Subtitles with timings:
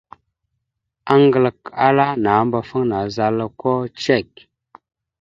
[1.13, 4.29] Aŋglak ala nàambafaŋ naazala okko cek.